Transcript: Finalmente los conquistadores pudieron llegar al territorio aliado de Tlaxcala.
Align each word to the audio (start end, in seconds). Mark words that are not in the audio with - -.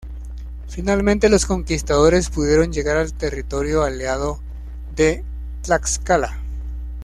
Finalmente 0.67 1.29
los 1.29 1.45
conquistadores 1.45 2.31
pudieron 2.31 2.73
llegar 2.73 2.97
al 2.97 3.13
territorio 3.13 3.83
aliado 3.83 4.39
de 4.95 5.23
Tlaxcala. 5.61 6.39